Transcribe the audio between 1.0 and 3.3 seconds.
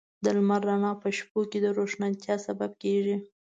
په شپو کې د روښانتیا سبب کېږي.